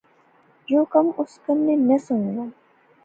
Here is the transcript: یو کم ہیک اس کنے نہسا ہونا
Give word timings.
یو 0.73 0.81
کم 0.93 1.05
ہیک 1.15 1.19
اس 1.21 1.33
کنے 1.43 1.73
نہسا 1.87 2.13
ہونا 2.21 2.43